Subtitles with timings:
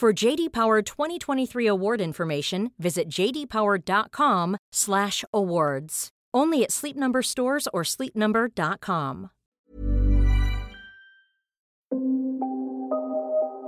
[0.00, 6.08] For JD Power 2023 award information, visit jdpower.com/awards.
[6.36, 9.28] Only at Sleep Number stores or sleepnumber.com.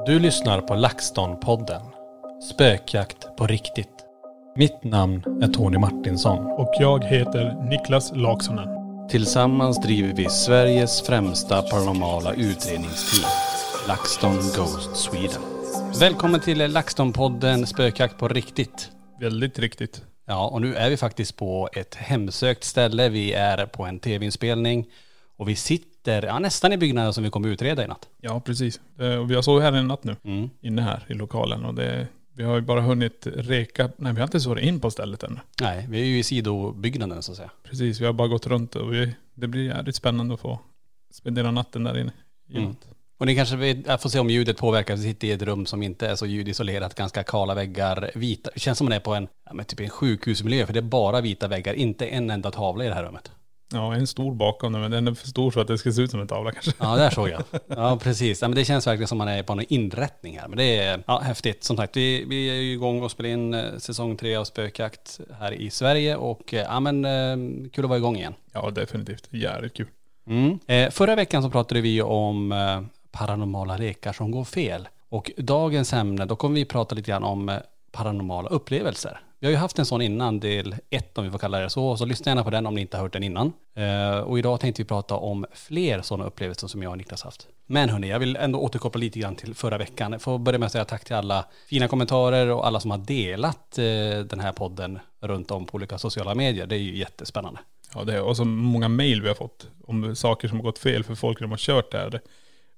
[0.06, 1.82] Du lyssnar på LaxTon-podden.
[2.52, 4.06] Spökjakt på riktigt.
[4.56, 6.46] Mitt namn är Tony Martinsson.
[6.46, 8.68] Och jag heter Niklas Laksonen.
[9.08, 13.30] Tillsammans driver vi Sveriges främsta paranormala utredningsteam.
[13.88, 15.51] LaxTon Ghost Sweden.
[16.00, 18.90] Välkommen till LaxTon-podden Spökjakt på riktigt.
[19.20, 20.02] Väldigt riktigt.
[20.26, 23.08] Ja, och nu är vi faktiskt på ett hemsökt ställe.
[23.08, 24.86] Vi är på en tv-inspelning
[25.36, 28.08] och vi sitter ja, nästan i byggnaden som vi kommer utreda i natt.
[28.20, 28.80] Ja, precis.
[28.98, 30.16] Eh, och Vi har sovit här en natt nu.
[30.24, 30.50] Mm.
[30.60, 31.64] Inne här i lokalen.
[31.64, 33.90] Och det, vi har ju bara hunnit reka.
[33.96, 35.40] Nej, vi har inte varit in på stället än.
[35.60, 37.50] Nej, vi är ju i sidobyggnaden så att säga.
[37.62, 40.58] Precis, vi har bara gått runt och vi, det blir jävligt spännande att få
[41.12, 42.12] spendera natten där inne.
[42.48, 42.76] i Mm.
[43.22, 44.96] Och ni kanske vill, får se om ljudet påverkar.
[44.96, 48.50] Vi sitter i ett rum som inte är så ljudisolerat, ganska kala väggar, vita.
[48.54, 50.82] Det känns som man är på en, ja, men typ en sjukhusmiljö för det är
[50.82, 53.30] bara vita väggar, inte en enda tavla i det här rummet.
[53.72, 56.10] Ja, en stor bakom men den är för stor så att det ska se ut
[56.10, 56.72] som en tavla kanske.
[56.78, 57.42] Ja, där såg jag.
[57.66, 58.42] Ja, precis.
[58.42, 60.48] Ja, men det känns verkligen som man är på en inrättning här.
[60.48, 61.64] Men det är ja, häftigt.
[61.64, 65.20] Som sagt, vi, vi är ju igång och spelar in eh, säsong tre av Spökjakt
[65.40, 68.34] här i Sverige och eh, ja men eh, kul att vara igång igen.
[68.52, 69.28] Ja, definitivt.
[69.30, 69.86] Jävligt kul.
[70.26, 70.58] Mm.
[70.66, 72.80] Eh, förra veckan så pratade vi om eh,
[73.12, 74.88] paranormala lekar som går fel.
[75.08, 77.58] Och dagens ämne, då kommer vi prata lite grann om eh,
[77.92, 79.20] paranormala upplevelser.
[79.42, 81.96] Vi har ju haft en sån innan, del ett om vi får kalla det så,
[81.96, 83.52] så lyssna gärna på den om ni inte har hört den innan.
[83.74, 87.48] Eh, och idag tänkte vi prata om fler sådana upplevelser som jag och Niklas haft.
[87.66, 90.20] Men hörni, jag vill ändå återkoppla lite grann till förra veckan.
[90.20, 93.78] Får börja med att säga tack till alla fina kommentarer och alla som har delat
[93.78, 93.84] eh,
[94.24, 96.66] den här podden runt om på olika sociala medier.
[96.66, 97.60] Det är ju jättespännande.
[97.94, 100.78] Ja, det är, och så många mejl vi har fått om saker som har gått
[100.78, 102.20] fel för folk som har kört det här.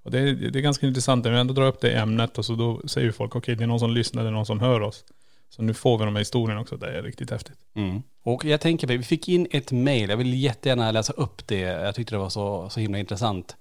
[0.04, 2.44] Och det är, det är ganska intressant när vi ändå drar upp det ämnet och
[2.44, 4.80] så då säger folk okej det är någon som lyssnar, det är någon som hör
[4.80, 5.04] oss.
[5.48, 7.58] Så nu får vi de här historierna också, det är riktigt häftigt.
[7.74, 8.02] Mm.
[8.24, 11.58] Och jag tänker, vi fick in ett mejl, jag vill jättegärna läsa upp det.
[11.58, 13.56] Jag tyckte det var så, så himla intressant.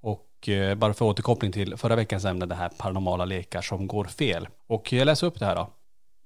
[0.00, 4.04] Och eh, bara för återkoppling till förra veckans ämne, det här paranormala lekar som går
[4.04, 4.48] fel.
[4.66, 5.70] Och jag läser upp det här då.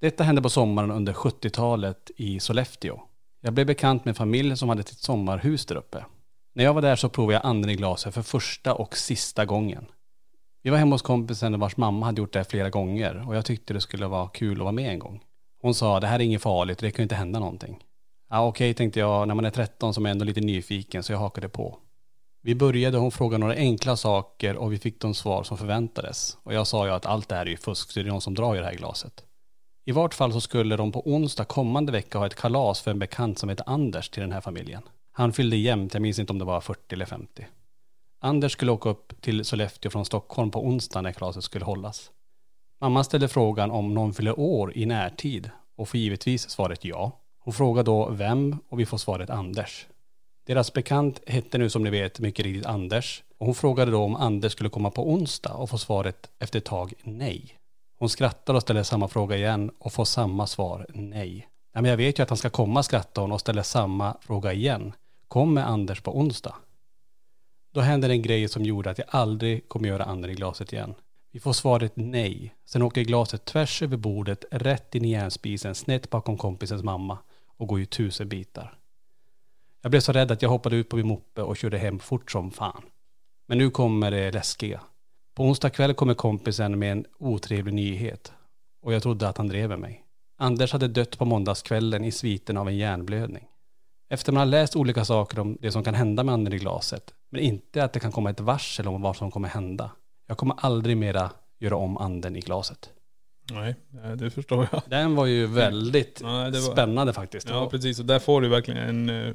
[0.01, 3.01] Detta hände på sommaren under 70-talet i Sollefteå.
[3.41, 6.05] Jag blev bekant med en familj som hade sitt sommarhus där uppe.
[6.55, 9.87] När jag var där så provade jag anden i glaset för första och sista gången.
[10.63, 13.45] Vi var hemma hos kompisen vars mamma hade gjort det här flera gånger och jag
[13.45, 15.21] tyckte det skulle vara kul att vara med en gång.
[15.63, 17.79] Hon sa, det här är inget farligt, det kan ju inte hända någonting.
[18.31, 21.13] Ja okej tänkte jag, när man är 13 så är man ändå lite nyfiken så
[21.13, 21.79] jag hakade på.
[22.43, 26.37] Vi började och hon frågade några enkla saker och vi fick de svar som förväntades.
[26.43, 28.21] Och jag sa ju att allt det här är ju fusk, så det är någon
[28.21, 29.25] som drar i det här glaset.
[29.85, 32.99] I vart fall så skulle de på onsdag kommande vecka ha ett kalas för en
[32.99, 34.83] bekant som heter Anders till den här familjen.
[35.13, 37.47] Han fyllde jämnt, jag minns inte om det var 40 eller 50.
[38.21, 42.11] Anders skulle åka upp till Sollefteå från Stockholm på onsdag när kalaset skulle hållas.
[42.81, 47.21] Mamma ställde frågan om någon fyller år i närtid och får givetvis svaret ja.
[47.39, 49.87] Hon frågar då vem och vi får svaret Anders.
[50.47, 54.17] Deras bekant hette nu som ni vet mycket riktigt Anders och hon frågade då om
[54.17, 57.59] Anders skulle komma på onsdag och får svaret efter ett tag nej.
[57.99, 61.49] Hon skrattar och ställer samma fråga igen och får samma svar nej.
[61.75, 64.53] Nej men jag vet ju att han ska komma skrattar hon och ställer samma fråga
[64.53, 64.93] igen.
[65.33, 66.55] Kommer Anders på onsdag?
[67.75, 70.95] Då händer en grej som gjorde att jag aldrig kommer göra anden i glaset igen.
[71.31, 72.55] Vi får svaret nej.
[72.65, 77.19] Sen åker glaset tvärs över bordet, rätt in i järnspisen, snett bakom kompisens mamma
[77.57, 78.79] och går i tusen bitar.
[79.83, 82.31] Jag blev så rädd att jag hoppade ut på min moppe och körde hem fort
[82.31, 82.83] som fan.
[83.47, 84.81] Men nu kommer det läskiga.
[85.35, 88.33] På onsdag kväll kommer kompisen med en otrevlig nyhet.
[88.83, 90.05] Och jag trodde att han drev med mig.
[90.39, 93.49] Anders hade dött på måndagskvällen i sviten av en hjärnblödning.
[94.13, 97.15] Efter man har läst olika saker om det som kan hända med anden i glaset,
[97.31, 99.91] men inte att det kan komma ett varsel om vad som kommer hända.
[100.29, 101.31] Jag kommer aldrig mera
[101.61, 102.91] göra om anden i glaset.
[103.53, 104.83] Nej, nej, det förstår jag.
[104.87, 107.49] Den var ju väldigt Nej, var- spännande faktiskt.
[107.49, 109.35] Ja precis, och där får du verkligen en eh,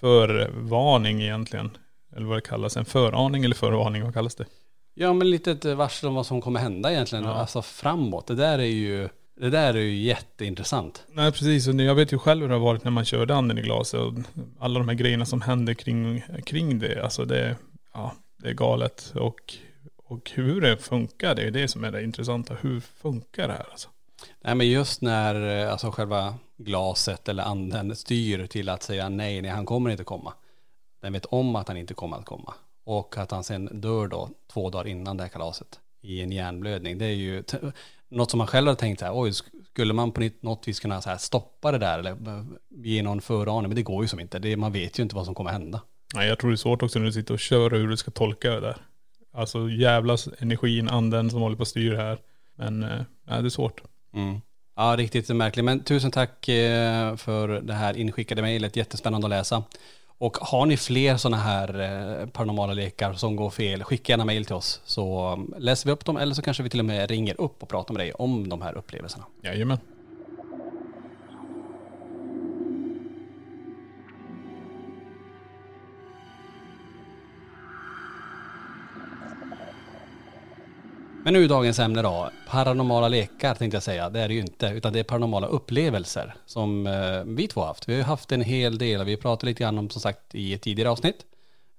[0.00, 1.70] förvarning egentligen.
[2.16, 4.44] Eller vad det kallas, en föraning eller förvarning, vad kallas det?
[4.94, 7.30] Ja men lite ett varsel om vad som kommer hända egentligen, Ja.
[7.34, 8.26] alltså framåt.
[8.26, 9.08] Det där är ju,
[9.40, 11.04] det där är ju jätteintressant.
[11.08, 13.58] Nej precis, och jag vet ju själv hur det har varit när man körde anden
[13.58, 14.12] i glaset och
[14.58, 17.04] alla de här grejerna som händer kring, kring det.
[17.04, 17.56] Alltså det,
[17.92, 19.12] ja, det är galet.
[19.14, 19.54] Och,
[19.96, 22.54] och hur det funkar, det är det som är det intressanta.
[22.60, 23.88] Hur funkar det här alltså?
[24.40, 29.42] Nej men just när eh, alltså själva glaset eller anden styr till att säga nej,
[29.42, 30.34] nej han kommer inte komma.
[31.02, 32.54] Den vet om att han inte kommer att komma.
[32.84, 36.98] Och att han sen dör då två dagar innan det här kalaset i en hjärnblödning.
[36.98, 37.42] Det är ju
[38.10, 39.32] något som man själv har tänkt så här, oj,
[39.70, 42.16] skulle man på något vis kunna så här stoppa det där eller
[42.84, 43.68] ge någon föraning?
[43.68, 44.38] Men det går ju som inte.
[44.38, 45.80] Det, man vet ju inte vad som kommer hända.
[46.14, 48.10] Nej, jag tror det är svårt också när du sitter och kör hur du ska
[48.10, 48.76] tolka det där.
[49.32, 52.18] Alltså jävlas energin, anden som håller på att styra här.
[52.56, 53.82] Men eh, nej, det är svårt.
[54.14, 54.40] Mm.
[54.76, 55.64] Ja, riktigt märkligt.
[55.64, 58.76] Men tusen tack eh, för det här inskickade mejlet.
[58.76, 59.64] Jättespännande att läsa.
[60.20, 64.44] Och har ni fler sådana här eh, paranormala lekar som går fel, skicka gärna mejl
[64.44, 67.10] till oss så mm, läser vi upp dem eller så kanske vi till och med
[67.10, 69.24] ringer upp och pratar med dig om de här upplevelserna.
[69.42, 69.78] Jajamän.
[81.24, 84.10] Men nu dagens ämne då, paranormala lekar tänkte jag säga.
[84.10, 87.66] Det är det ju inte, utan det är paranormala upplevelser som eh, vi två har
[87.66, 87.88] haft.
[87.88, 90.34] Vi har ju haft en hel del och vi pratade lite grann om som sagt
[90.34, 91.16] i ett tidigare avsnitt.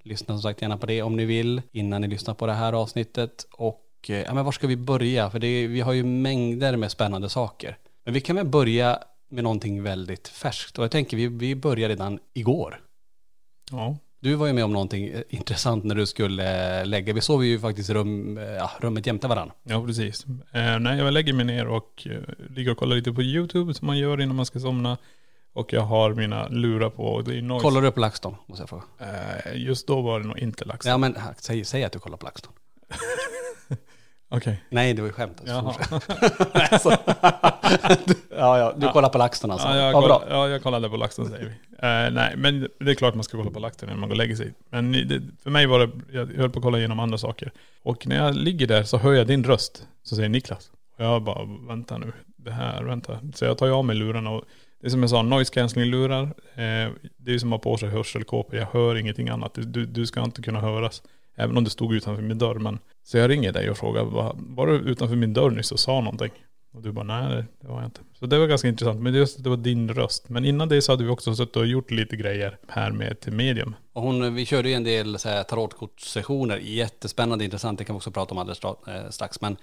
[0.03, 2.73] Lyssna som sagt gärna på det om ni vill innan ni lyssnar på det här
[2.73, 3.45] avsnittet.
[3.51, 5.29] Och eh, ja, men var ska vi börja?
[5.29, 7.77] För det, vi har ju mängder med spännande saker.
[8.03, 8.99] Men vi kan väl börja
[9.29, 10.77] med någonting väldigt färskt.
[10.77, 12.81] Och jag tänker vi, vi börjar redan igår.
[13.71, 13.97] Ja.
[14.21, 17.13] Du var ju med om någonting eh, intressant när du skulle eh, lägga.
[17.13, 19.55] Vi sov ju faktiskt rum, eh, ja, rummet jämte varandra.
[19.63, 20.25] Ja, precis.
[20.51, 23.87] Eh, nej, jag lägger mig ner och eh, ligger och kollar lite på YouTube som
[23.87, 24.97] man gör innan man ska somna.
[25.53, 27.63] Och jag har mina lurar på och det är noise.
[27.63, 28.35] Kollar du upp LaxTon?
[28.45, 28.83] Måste jag fråga.
[28.99, 30.85] Eh, just då var det nog inte lax.
[30.85, 32.53] Ja men säg, säg att du kollar på LaxTon.
[34.33, 34.63] Okej.
[34.69, 35.41] Nej det var ju skämt.
[35.45, 35.73] Jaha.
[36.53, 36.93] Nej, så-
[38.37, 39.67] ja ja, du kollar på LaxTon alltså.
[39.67, 41.51] Ja, jag, Ja, koll, ja, jag kollade på LaxTon säger vi.
[41.51, 44.17] Eh, nej, men det är klart man ska kolla på LaxTon när man går och
[44.17, 44.53] lägger sig.
[44.69, 47.51] Men det, för mig var det, jag höll på att kolla igenom andra saker.
[47.83, 49.87] Och när jag ligger där så hör jag din röst.
[50.03, 50.71] Så säger Niklas.
[50.97, 52.13] Och jag bara, vänta nu.
[52.37, 53.19] Det här, vänta.
[53.35, 54.43] Så jag tar ju av mig lurarna och
[54.81, 56.23] det är som jag sa, noise cancelling lurar.
[56.55, 58.55] Eh, det är som att ha på sig hörselkåpor.
[58.59, 59.53] Jag hör ingenting annat.
[59.53, 61.01] Du, du, du ska inte kunna höras.
[61.35, 62.55] Även om det stod utanför min dörr.
[62.55, 65.79] Men, så jag ringer dig och frågar, var, var du utanför min dörr nyss och
[65.79, 66.31] sa någonting?
[66.73, 68.01] Och du bara, nej det, var jag inte.
[68.19, 69.01] Så det var ganska intressant.
[69.01, 70.29] Men just det var din röst.
[70.29, 73.33] Men innan det så hade vi också suttit och gjort lite grejer här med till
[73.33, 73.75] medium.
[73.93, 75.17] Och hon, vi körde ju en del
[75.49, 76.57] tarotkortssessioner.
[76.57, 77.77] Jättespännande, intressant.
[77.77, 79.41] Det kan vi också prata om alldeles eh, strax.
[79.41, 79.57] Men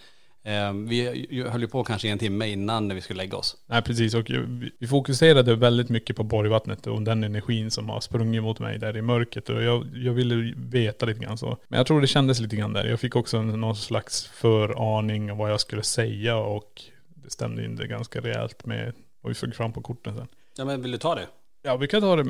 [0.73, 3.57] vi ju- höll ju på kanske en timme innan när vi skulle lägga oss.
[3.67, 8.01] Nej precis, och vi- vi fokuserade väldigt mycket på Borgvattnet och den energin som har
[8.01, 9.49] sprungit mot mig där i mörkret.
[9.49, 11.57] Och jag, jag ville veta lite grann så.
[11.69, 12.85] Men jag tror det kändes lite grann där.
[12.85, 16.83] Jag fick också någon slags föraning om vad jag skulle säga och
[17.15, 20.27] det stämde in det ganska rejält med vad vi fick fram på korten sen.
[20.57, 21.27] Ja men vill du ta det?
[21.63, 22.27] Ja vi kan ta det,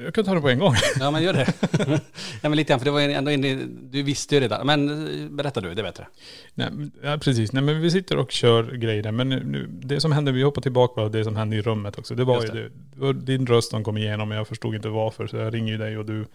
[0.00, 0.74] jag kan ta det på en gång.
[1.00, 1.52] Ja men gör det.
[2.42, 4.66] ja men lite grann, för det var ändå in, du visste ju redan.
[4.66, 6.06] Men eh, berätta du, det är bättre.
[6.54, 6.68] Nej,
[7.02, 7.52] ja, precis.
[7.52, 9.12] Nej, men vi sitter och kör grejer.
[9.12, 12.14] Men nu, det som hände, vi hoppar tillbaka på det som hände i rummet också.
[12.14, 12.70] Det var Just ju det.
[13.00, 15.26] var din röst som kom igenom, jag förstod inte varför.
[15.26, 16.26] Så jag ringer ju dig och du,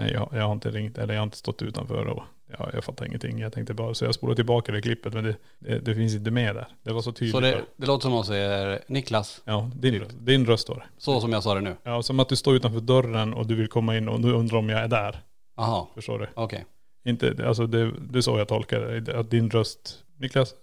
[0.00, 2.22] nej jag, jag har inte ringt, eller jag har inte stått utanför och
[2.58, 3.38] ja, jag fattar ingenting.
[3.38, 6.30] Jag tänkte bara, så jag spolade tillbaka det klippet, men det, det, det finns inte
[6.30, 6.68] med där.
[6.82, 7.34] Det var så tydligt.
[7.34, 10.84] Så det, det låter som någon säger Niklas, Ja, din, röst- din röst var det.
[10.98, 11.76] så som jag sa det nu.
[11.82, 14.58] Ja, som att du står utanför dörren och du vill komma in och du undrar
[14.58, 15.20] om jag är där.
[15.56, 16.28] Jaha, Förstår du?
[16.34, 16.64] okej.
[17.04, 19.18] Inte, alltså det, det är så jag tolkar det.
[19.18, 20.54] Att din röst, Niklas,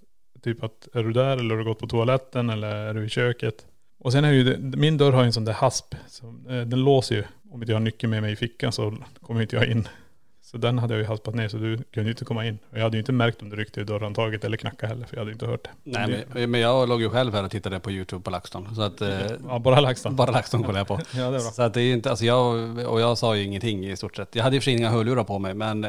[0.44, 3.10] typ att är du där eller har du gått på toaletten eller är du i
[3.10, 3.66] köket?
[4.00, 5.96] Och sen är ju det, min dörr har ju en sån där hasp.
[6.08, 7.24] Så, eh, den låser ju.
[7.52, 9.88] Om inte jag har nyckeln med mig i fickan så kommer inte jag in.
[10.52, 12.60] Så den hade jag ju haspat ner så du kunde ju inte komma in.
[12.72, 15.16] Och jag hade ju inte märkt om du ryckte i dörrhandtaget eller knackade heller för
[15.16, 15.70] jag hade inte hört det.
[15.84, 18.76] Nej men, men jag låg ju själv här och tittade på YouTube på LaxTon.
[18.76, 19.10] Så att, eh,
[19.48, 20.16] Ja, bara LaxTon.
[20.16, 21.00] bara LaxTon kollade jag på.
[21.18, 21.40] Ja, det är bra.
[21.40, 24.36] Så att det är inte, alltså jag, och jag sa ju ingenting i stort sett.
[24.36, 25.88] Jag hade i och för sig inga hörlurar på mig men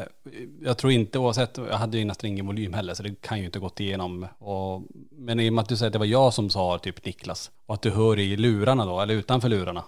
[0.61, 3.45] jag tror inte oavsett, jag hade ju nästan ingen volym heller så det kan ju
[3.45, 4.27] inte gått igenom.
[4.39, 7.05] Och, men i och med att du säger att det var jag som sa typ
[7.05, 9.83] Niklas och att du hör i lurarna då, eller utanför lurarna.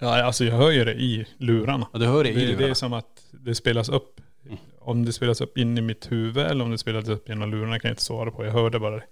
[0.00, 1.86] Ja, alltså jag hör ju det i lurarna.
[1.92, 2.58] Och du hör det i Det, lurarna.
[2.58, 4.20] det är som att det spelas upp.
[4.78, 7.78] Om det spelas upp in i mitt huvud eller om det spelas upp genom lurarna
[7.78, 8.44] kan jag inte svara på.
[8.44, 9.02] Jag hörde bara det.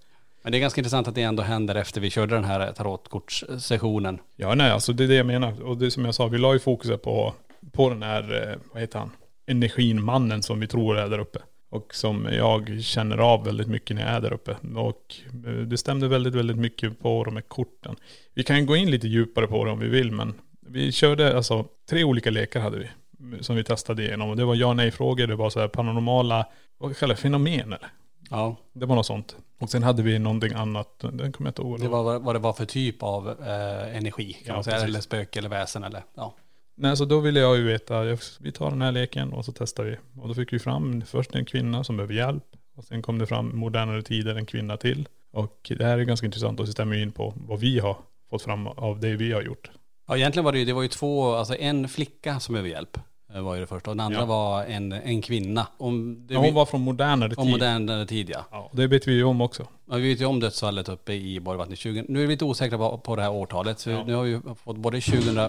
[0.43, 4.19] Men det är ganska intressant att det ändå händer efter vi körde den här tarotkortssessionen.
[4.37, 5.63] Ja nej alltså det är det jag menar.
[5.63, 7.35] Och det som jag sa, vi la ju fokuset på,
[7.73, 9.11] på den här, eh, vad heter han,
[9.47, 11.39] energin, mannen som vi tror är där uppe.
[11.71, 14.57] Och som jag känner av väldigt mycket när jag är där uppe.
[14.77, 15.15] Och
[15.47, 17.97] eh, det stämde väldigt, väldigt mycket på de här korten.
[18.35, 20.35] Vi kan gå in lite djupare på det om vi vill men
[20.71, 22.89] vi körde alltså tre olika lekar hade vi.
[23.41, 24.31] Som vi testade igenom.
[24.31, 26.47] Och det var ja nej frågor, det var så här paranormala,
[26.79, 27.89] vad kallar det, fenomen eller?
[28.31, 29.37] Ja, Det var något sånt.
[29.61, 31.81] Och sen hade vi någonting annat, den kommer jag inte ihåg.
[31.81, 34.75] det var vad- det var för typ av eh, energi kan Ja, man säga.
[34.77, 34.89] precis.
[34.89, 36.35] Eller spöke eller väsen eller ja.
[36.77, 38.03] Nej, så då ville jag ju veta,
[38.41, 39.97] vi tar den här leken och så testar vi.
[40.21, 42.45] Och då fick vi fram först en kvinna som behöver hjälp.
[42.77, 45.09] Och sen kom det fram modernare tider en kvinna till.
[45.33, 47.97] Och det här är ganska intressant och det stämmer in på vad vi har
[48.31, 49.71] fått fram av det vi har gjort.
[50.09, 52.99] Ja egentligen var det ju, det var ju två, alltså en flicka som behöver hjälp.
[53.35, 54.25] eh, Var ju det första och den andra Ja.
[54.27, 55.67] var en, en kvinna.
[55.79, 57.39] Om, det Ja, hon var från modernare tid.
[57.39, 58.45] om modernare tid ja.
[58.51, 59.67] Ja, det vet vi ju om också.
[59.91, 62.05] Ja, Vi vet ju om dödsfallet uppe i Borgvattnet 20.
[62.09, 63.79] Nu är vi lite osäkra på, på det här årtalet.
[63.81, 64.05] Så Ja.
[64.05, 65.39] nu har vi ju fått både 2000...
[65.39, 65.49] Ah,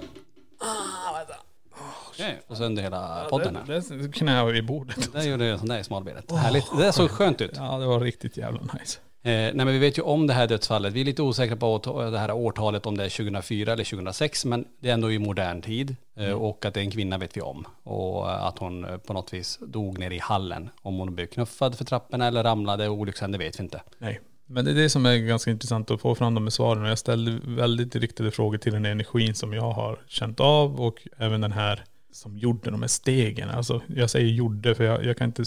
[2.10, 3.66] Okej, och sönder hela podden här.
[3.66, 5.14] Det, det knä i bordet.
[5.14, 6.32] Där gjorde jag sån där i smalbenet.
[6.32, 6.66] Härligt.
[6.78, 7.52] Det såg skönt ut.
[7.56, 9.00] Ja, det var riktigt jävla nice.
[9.22, 10.94] Eh, nej men vi vet ju om det här dödsfallet.
[10.94, 14.46] Vi är lite osäkra på det här årtalet om det är 2004 eller 2006.
[14.46, 15.96] Men det är ändå i modern tid.
[16.18, 17.66] Eh, och att det är en kvinna vet vi om.
[17.84, 20.70] Och eh, att hon eh, på något vis dog nere i hallen.
[20.82, 23.82] Om hon blev knuffad för trapporna eller ramlade olyckshände vet vi inte.
[23.98, 24.22] Nej.
[24.46, 26.86] Men det är det som är ganska intressant att få fram de här svaren.
[26.86, 31.42] Jag ställde väldigt riktade frågor till den energin som jag har känt av och även
[31.42, 33.50] den här som gjorde de här stegen.
[33.50, 35.44] Alltså jag säger gjorde för jag, jag kan inte,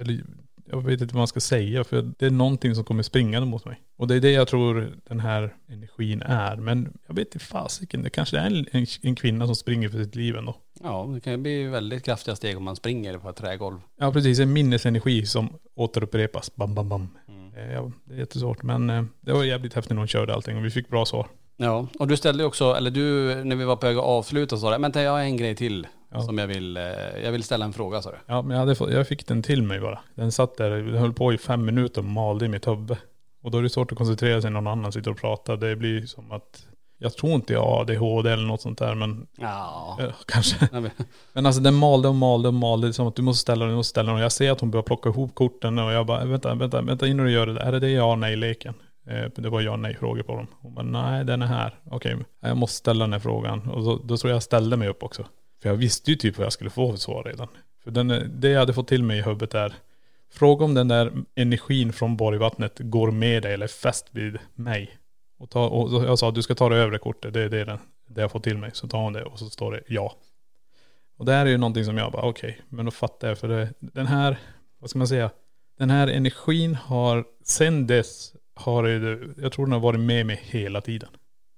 [0.00, 0.24] eller
[0.70, 3.64] jag vet inte vad man ska säga för det är någonting som kommer springande mot
[3.64, 3.80] mig.
[3.96, 6.56] Och det är det jag tror den här energin är.
[6.56, 10.04] Men jag vet inte fasiken, det kanske är en, en, en kvinna som springer för
[10.04, 10.56] sitt liv ändå.
[10.82, 13.80] Ja, det kan ju bli väldigt kraftiga steg om man springer på ett trägolv.
[13.98, 16.56] Ja precis, en minnesenergi som återupprepas.
[16.56, 17.08] Bam, bam, bam.
[17.56, 20.56] Eh, Ja, det är jättesvårt men eh, det var jävligt häftigt när hon körde allting
[20.56, 21.26] och vi fick bra svar.
[21.56, 24.60] Ja, och du ställde också, eller du, när vi var på väg att avsluta så
[24.60, 26.20] sa du, men jag har en grej till Ja.
[26.20, 26.82] som jag vill, eh,
[27.24, 28.16] jag vill ställa en fråga sa du.
[28.26, 29.98] Ja men jag, hade fått, jag fick den till mig bara.
[30.14, 32.96] Den satt där, den höll på i fem minuter och malde i mitt huvud.
[33.42, 35.56] Och då är det svårt att koncentrera sig när någon annan sitter och pratar.
[35.56, 36.66] Det blir som att,
[36.98, 39.98] jag tror inte jag har ADHD eller något sånt där men Ja.
[40.00, 40.68] eh, kanske.
[41.32, 42.86] Men- alltså den malde och malde och malde.
[42.86, 44.16] Det är som att du måste ställa den, du måste ställa den.
[44.18, 47.06] Och jag ser att hon börjar plocka ihop korten och jag bara, vänta, vänta, vänta
[47.06, 47.52] innan du gör det.
[47.54, 47.60] där.
[47.60, 48.74] Är det det ja nej leken?
[49.10, 50.46] Eh, Det var ja nej frågor på dem.
[50.60, 51.78] Hon bara, nej den är här.
[51.90, 53.68] Okej, jag måste ställa den här frågan.
[53.70, 55.24] Och då, då tror jag jag ställde mig upp också.
[55.62, 57.48] För jag visste ju typ vad jag skulle få för svar redan.
[57.84, 59.74] För den, det jag hade fått till mig i huvudet är,
[60.30, 64.98] fråga om den där energin från Borgvattnet går med dig eller är fäst vid mig.
[65.38, 67.78] Och, ta, och jag sa, du ska ta det övre kortet, det är det, den,
[68.06, 68.70] det jag fått till mig.
[68.74, 70.16] Så tar hon det och så står det ja.
[71.16, 73.38] Och det här är ju någonting som jag bara, okej, men då fattar jag.
[73.38, 74.38] För det, den här,
[74.78, 75.30] vad ska man säga,
[75.78, 80.40] den här energin har, sen dess har det, jag tror den har varit med mig
[80.42, 81.08] hela tiden.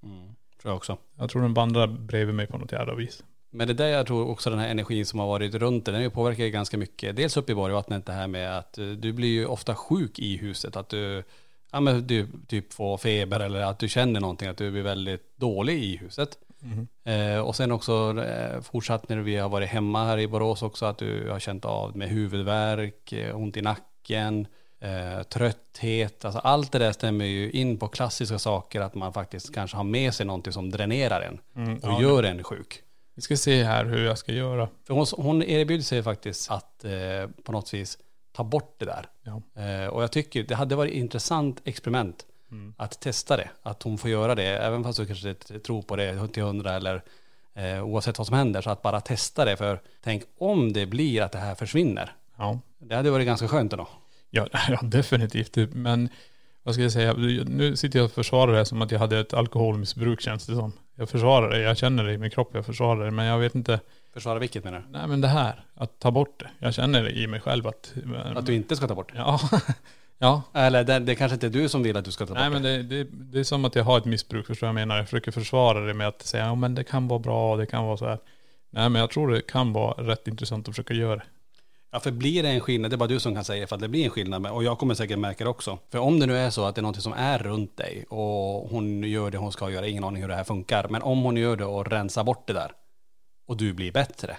[0.02, 0.99] Mm, tror jag också.
[1.19, 3.25] Jag tror den vandrar bredvid mig på något jävla vis.
[3.50, 6.11] Men det där jag tror också den här energin som har varit runt det, den
[6.14, 7.16] har ju ganska mycket.
[7.16, 10.37] Dels uppe i Borgvattnet det här med att eh, du blir ju ofta sjuk i
[10.37, 10.76] huset.
[10.76, 11.25] Att du,
[11.73, 15.37] ja men du typ får feber eller att du känner någonting, att du blir väldigt
[15.37, 16.38] dålig i huset.
[17.04, 20.87] Eh, och sen också eh, fortsatt när vi har varit hemma här i Borås också,
[20.87, 24.47] att du har känt av med huvudvärk, ont i nacken,
[24.80, 26.25] eh, trötthet.
[26.25, 29.85] Alltså allt det där stämmer ju in på klassiska saker, att man faktiskt kanske har
[29.85, 31.38] med sig någonting som dränerar en
[31.83, 32.83] och ja, gör en sjuk.
[33.20, 34.68] Vi ska se här hur jag ska göra.
[34.86, 36.90] För hon, hon erbjuder sig faktiskt att eh,
[37.44, 37.98] på något vis
[38.32, 39.06] ta bort det där.
[39.22, 39.62] Ja.
[39.62, 42.26] Eh, och jag tycker det hade varit ett intressant experiment
[42.76, 43.48] att testa det.
[43.62, 46.72] Att hon får göra det, även fast du kanske inte tror på det till hundra
[46.72, 47.02] eller
[47.54, 48.62] eh, oavsett vad som händer.
[48.62, 49.56] Så att bara testa det.
[49.56, 52.12] För tänk om det blir att det här försvinner.
[52.36, 52.60] Ja.
[52.78, 53.88] Det hade varit ganska skönt ändå.
[54.30, 55.56] Ja, ja definitivt.
[55.74, 56.08] Men
[56.70, 57.12] vad ska jag säga?
[57.46, 60.72] Nu sitter jag och försvarar det som att jag hade ett alkoholmissbruk känns det som.
[60.96, 63.10] Jag försvarar det, jag känner det i min kropp, jag försvarar det.
[63.10, 63.80] Men jag vet inte.
[64.12, 64.98] Försvara vilket menar du?
[64.98, 66.50] Nej men det här, att ta bort det.
[66.58, 67.94] Jag känner det i mig själv att...
[68.34, 69.18] Att du inte ska ta bort det?
[69.18, 69.40] Ja.
[70.18, 70.42] ja.
[70.54, 72.52] Eller det, det kanske inte är du som vill att du ska ta Nej bort
[72.52, 72.82] men det.
[72.82, 74.96] det, det, det är som att jag har ett missbruk, förstår jag menar?
[74.96, 77.84] Jag försöker försvara det med att säga, ja men det kan vara bra, det kan
[77.84, 78.18] vara så här.
[78.70, 81.24] Nej men jag tror det kan vara rätt intressant att försöka göra det.
[81.92, 83.82] Ja, för blir det en skillnad, det är bara du som kan säga för att
[83.82, 85.78] det blir en skillnad, och jag kommer säkert märka det också.
[85.92, 88.70] För om det nu är så att det är något som är runt dig och
[88.70, 91.37] hon gör det hon ska göra, ingen aning hur det här funkar, men om hon
[91.37, 92.73] gör det och rensar bort det där
[93.49, 94.37] och du blir bättre,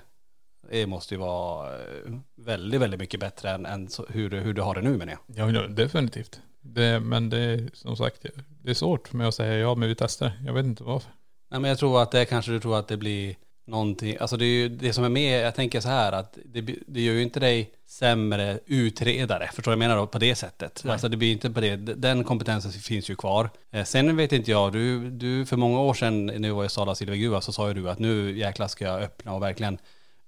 [0.71, 1.85] det måste ju vara eh,
[2.37, 5.49] väldigt, väldigt mycket bättre än, än hur, du- hur du har det nu menar jag.
[5.53, 6.39] Ja, ja definitivt.
[6.63, 8.25] Det, men det är som sagt,
[8.63, 10.31] det är svårt för mig att säga ja, men vi testar.
[10.45, 11.11] Jag vet inte varför.
[11.51, 14.45] Nej men jag tror att det kanske du tror att det blir någonting, alltså det
[14.45, 17.23] är ju det som är med, jag tänker så här att det, det gör ju
[17.23, 20.83] inte dig sämre utredare, förstår du vad jag menar då, på det sättet.
[20.87, 23.49] Alltså det blir inte på det, den kompetensen finns ju kvar.
[23.71, 26.69] Eh, Sen vet inte jag, du, du för många år sedan när jag var i
[26.69, 29.77] Sala Silvergruva så sa ju du att nu jäklar ska jag öppna och verkligen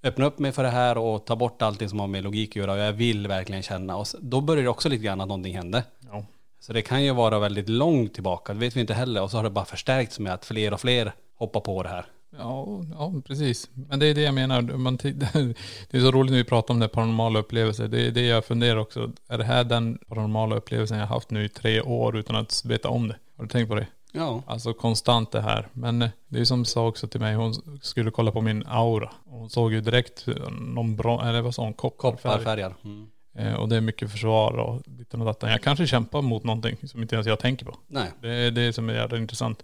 [0.03, 2.55] öppna upp mig för det här och ta bort allting som har med logik att
[2.55, 3.97] göra och jag vill verkligen känna.
[3.97, 5.83] Och då börjar det också lite grann att någonting hände.
[6.11, 6.25] Ja.
[6.59, 9.21] Så det kan ju vara väldigt långt tillbaka, det vet vi inte heller.
[9.21, 12.05] Och så har det bara förstärkts med att fler och fler hoppar på det här.
[12.37, 13.69] Ja, ja, precis.
[13.73, 14.61] Men det är det jag menar.
[14.61, 17.87] Man, det är så roligt när vi pratar om det paranormala upplevelser.
[17.87, 19.11] Det är det jag funderar också.
[19.29, 22.89] Är det här den paranormala upplevelsen jag haft nu i tre år utan att veta
[22.89, 23.15] om det?
[23.37, 23.87] Har du tänkt på det?
[24.11, 24.43] Ja.
[24.47, 25.67] Alltså konstant det här.
[25.73, 29.11] Men eh, det är som sa också till mig, hon skulle kolla på min aura.
[29.25, 32.31] Hon såg ju direkt eh, någon bron, eller vad sa hon, kopparfärg.
[32.31, 32.73] Kopparfärgad.
[32.83, 33.07] Mm.
[33.35, 35.49] Eh, Och det är mycket försvar och ditten och datten.
[35.49, 37.77] Jag kanske kämpar mot någonting som inte ens jag tänker på.
[37.87, 38.11] Nej.
[38.21, 39.63] Det är det som är jävla intressant.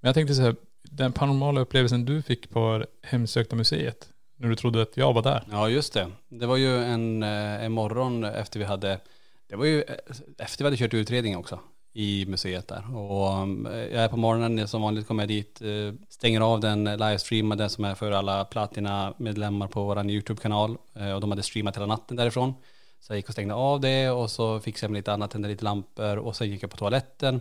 [0.00, 0.56] Men jag tänkte så här,
[0.90, 4.08] den paranormala upplevelsen du fick på Hemsökta museet.
[4.36, 5.42] När du trodde att jag var där.
[5.50, 6.10] Ja just det.
[6.28, 9.00] Det var ju en, eh, en morgon efter vi hade,
[9.48, 9.94] det var ju eh,
[10.38, 11.60] efter vi hade kört utredningen också
[11.92, 12.96] i museet där.
[12.96, 15.62] Och mm, eh, jag är på morgonen, som vanligt kommer jag dit,
[16.08, 20.76] stänger av den livestreamade som är för alla Platina-medlemmar på vår YouTube-kanal.
[21.14, 22.54] Och de hade streamat hela natten därifrån.
[23.00, 25.48] Så jag gick och stängde av det och så fixade jag med lite annat, tände
[25.48, 27.40] lite lampor och sen gick jag på toaletten.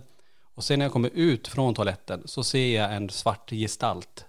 [0.55, 4.25] Och sen när jag kommer ut från toaletten så ser jag en svart gestalt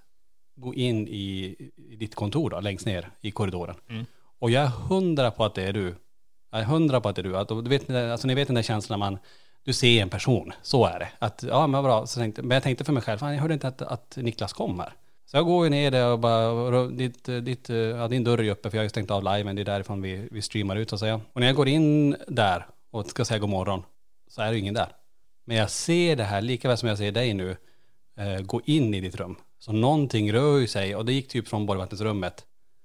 [0.57, 3.77] gå in i, i ditt kontor då, längst ner i korridoren.
[4.39, 5.95] Och jag är hundra på att det är du.
[6.53, 7.37] Jag är hundra på att det är du.
[7.37, 9.19] Att, du vet, alltså, ni vet den där känslan när man,
[9.65, 11.09] du ser en person, så är det.
[11.19, 13.55] Att, ja men bra, så tänkte, men jag tänkte för mig själv, fan jag hörde
[13.55, 14.93] inte att, att Niklas kom här.
[15.25, 18.71] Så jag går ju ner där och bara, ditt, ditt, ja, din dörr är uppe
[18.71, 20.97] för jag har ju stängt av liven, det är därifrån vi, vi streamar ut så
[20.97, 21.21] att säga.
[21.33, 23.83] Och när jag går in där och ska säga god morgon,
[24.29, 24.93] så är det ju ingen där.
[25.49, 27.57] Men jag ser det här, lika väl som jag ser dig nu,
[28.17, 29.37] eh, gå in i ditt rum.
[29.59, 32.45] Så någonting rör ju sig och det gick typ från borgvattensrummet,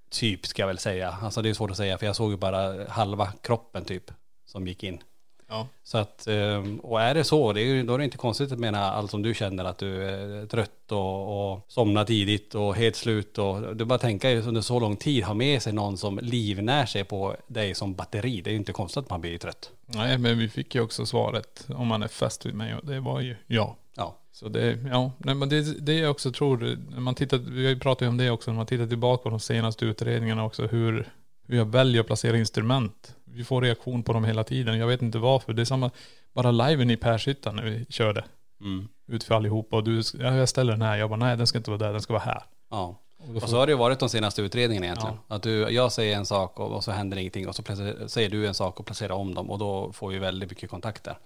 [0.09, 1.17] typ ska jag väl säga.
[1.21, 4.11] Alltså det är svårt att säga för jag såg ju bara halva kroppen typ
[4.45, 5.03] som gick in.
[5.51, 5.67] Ja.
[5.83, 8.59] Så att, eh, och är det så, det är då är det inte konstigt att
[8.59, 12.95] mena allt som du känner att du är trött och, och somnar tidigt och helt
[12.95, 16.85] slut och du bara tänka under så lång tid ha med sig någon som livnär
[16.85, 18.41] sig på dig som batteri.
[18.41, 19.71] Det är ju inte konstigt att man blir trött.
[19.85, 22.99] Nej, men vi fick ju också svaret om man är fast vid mig och det
[22.99, 23.75] var ju ja.
[23.95, 24.17] Ja.
[24.31, 27.73] Så det, ja, nej, men det, det jag också tror, när man tittar, vi har
[27.73, 31.11] ju pratat om det också, när man tittar tillbaka på de senaste utredningarna också, hur,
[31.47, 33.15] hur jag väljer att placera instrument.
[33.33, 35.53] Vi får reaktion på dem hela tiden, jag vet inte varför.
[35.53, 35.91] Det är samma,
[36.33, 38.23] bara liven i Pershyttan när vi körde
[38.61, 38.87] Mm.
[39.07, 41.57] ut för allihopa och du, ja, jag ställer den här, jag bara nej den ska
[41.57, 42.43] inte vara där, den ska vara här.
[42.69, 42.99] Ja.
[43.29, 45.17] Och Och så har det ju varit de senaste utredningarna egentligen.
[45.27, 48.29] Att du, jag säger en sak och, och så händer ingenting och så placer, säger
[48.29, 51.17] du en sak och placerar om dem och då får vi väldigt mycket kontakter.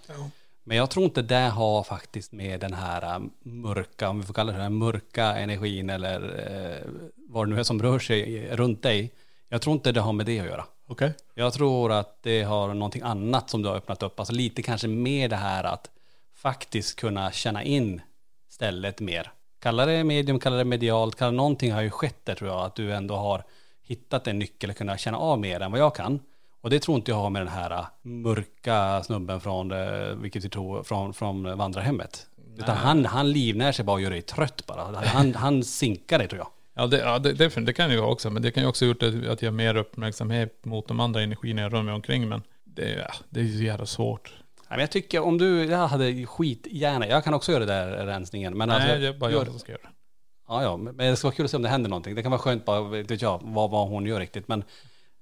[0.63, 4.34] Men jag tror inte det har faktiskt med den här äh, mörka, om vi får
[4.34, 6.91] kalla det den mörka energin eller eh,
[7.30, 9.12] vad det nu är som rör sig runt dig.
[9.50, 10.65] Jag tror inte det har med det att göra.
[10.88, 11.13] Okej.
[11.34, 14.19] Jag tror att det har någonting annat som du har öppnat upp.
[14.19, 15.89] Alltså lite kanske med det här att
[16.36, 18.02] faktiskt kunna känna in
[18.50, 19.32] stället mer.
[19.60, 22.65] Kalla det medium, kalla det medialt, kalla någonting har ju skett där tror jag.
[22.65, 23.43] Att du ändå har
[23.84, 26.19] hittat en nyckel att kunna känna av mer än vad jag kan.
[26.62, 30.45] Och det tror inte jag har med den här äh, mörka snubben från, eh, vilket
[30.45, 32.28] vi tror, från, från vandrarhemmet.
[32.58, 35.06] Utan han, han livnär sig bara och gör dig trött bara.
[35.06, 36.48] Han, han sinkar dig tror jag.
[36.75, 38.85] Ja, det, ja det, det, det kan ju vara också, men det kan ju också
[38.85, 42.29] ha gjort att jag har mer uppmärksamhet mot de andra energierna jag rör mig omkring.
[42.29, 44.33] Men det, ja, det är ju så jävla svårt.
[44.57, 48.05] Nej, men jag tycker om du, jag hade skitgärna, jag kan också göra den där
[48.05, 48.57] rensningen.
[48.57, 49.89] Men alltså, Nej, det är bara gör, jag som ska göra det.
[50.47, 52.15] Ja, ja, men det ska vara kul att se om det händer någonting.
[52.15, 54.47] Det kan vara skönt bara, vet jag, vad, vad hon gör riktigt.
[54.47, 54.59] Men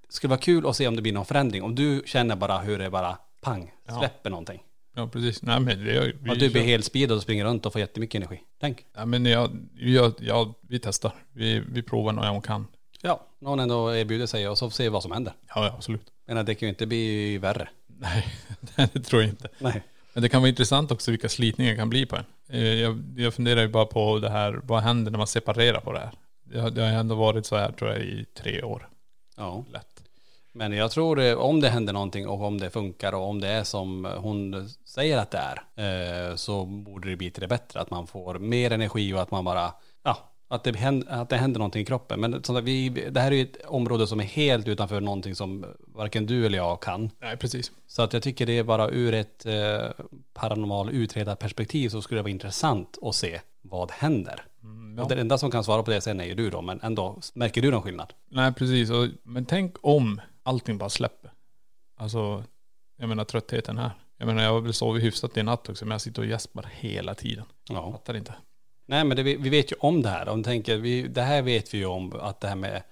[0.07, 1.63] det skulle vara kul att se om det blir någon förändring.
[1.63, 3.99] Om du känner bara hur det bara pang, Ja.
[3.99, 4.61] släpper någonting.
[4.95, 5.41] Ja, precis.
[5.41, 8.15] Nej, men det vi Att du blir helt speedad och springer runt och får jättemycket
[8.15, 8.41] energi.
[8.62, 8.86] Tänk.
[8.95, 11.13] Ja, men jag, jag, jag, vi testar.
[11.32, 12.67] Vi, vi provar när hon kan.
[13.01, 15.34] Ja, någon ändå erbjuder sig och så får vi se vad som händer.
[15.56, 16.06] Ja, ja, absolut.
[16.27, 17.69] Men det kan ju inte bli värre.
[17.88, 18.27] Nej,
[18.93, 19.49] det tror jag inte.
[19.60, 19.84] Nej.
[20.13, 22.25] Men det kan vara intressant också vilka slitningar kan bli på en.
[22.49, 25.91] Eh, Jag, jag funderar ju bara på det här, vad händer när man separerar på
[25.93, 26.12] det här?
[26.43, 28.89] Det har, det har ändå varit så här tror jag i tre år.
[29.38, 29.65] Ja.
[29.73, 29.92] Lätt.
[30.55, 33.47] Men jag tror eh, om det händer någonting och om det funkar och om det
[33.47, 37.79] är som hon säger att det är eh, så borde det bli till det bättre.
[37.79, 41.37] Att man får mer energi och att man bara, ja, Att det, händer, att det
[41.37, 42.19] händer någonting i kroppen.
[42.19, 46.25] Men vi, det här är ju ett område som är helt utanför någonting som varken
[46.25, 47.09] du eller jag kan.
[47.19, 47.71] Nej, precis.
[47.87, 52.23] Så att jag tycker det är bara ur ett eh, paranormal utredarperspektiv så skulle det
[52.23, 54.45] vara intressant att se vad händer.
[54.99, 57.19] Och det enda som kan svara på det sen är ju du då, men ändå,
[57.34, 58.13] märker du någon skillnad?
[58.32, 58.89] Nej, precis.
[58.89, 61.32] Och, men tänk om allting bara släpper.
[61.97, 62.43] Alltså,
[62.97, 63.91] jag menar tröttheten här.
[64.17, 66.69] Jag menar, jag har väl sovit hyfsat i natt också, men jag sitter och gäspar
[66.71, 67.45] hela tiden.
[67.69, 67.91] Ja.
[67.91, 68.34] Fattar inte.
[68.88, 70.29] Nej men det, vi vi vet ju om det här.
[70.29, 72.84] Om tänker, vi, det här vet vi ju om att det här med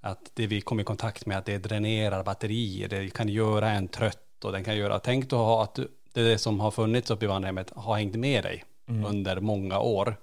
[0.00, 3.88] att det vi kommer i kontakt med att det dränerar batterier, det kan göra en
[3.88, 6.70] trött och den kan göra, tänk då ha att du, det, är det som har
[6.70, 10.16] funnits uppe i vandrarhemmet har hängt med dig under många år.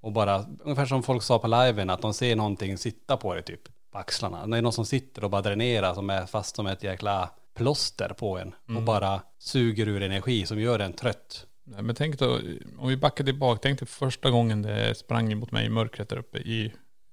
[0.00, 3.42] Och bara, ungefär som folk sa på liven, att de ser någonting sitta på dig
[3.42, 3.60] typ,
[3.92, 4.46] på axlarna.
[4.46, 8.08] Det är någon som sitter och bara dränerar som är fast som ett jäkla plåster
[8.08, 11.46] på en och bara suger ur energi som gör en trött.
[11.64, 12.38] Nej, men tänk då,
[12.78, 16.16] om vi backar tillbaka, tänk dig första gången det sprang emot mig i mörkret där
[16.16, 16.72] uppe i,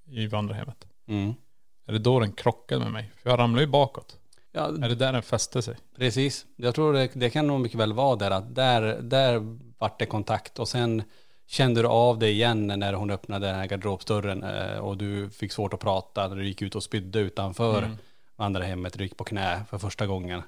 [0.09, 0.87] i vandrarhemmet.
[1.07, 1.33] Mm.
[1.87, 3.11] Är det då den krockade med mig?
[3.15, 4.19] För jag ramlade ju bakåt.
[4.51, 5.75] Ja, Är det där den fäste sig?
[5.97, 6.45] Precis.
[6.55, 10.05] Jag tror det, det kan nog mycket väl vara där att där, där vart det
[10.05, 11.03] kontakt och sen
[11.47, 15.51] kände du av det igen när hon öppnade den här garderobsdörren eh, och du fick
[15.51, 17.91] svårt att prata när du gick ut och spydde utanför
[18.35, 20.41] vandrarhemmet, du gick på knä för första gången.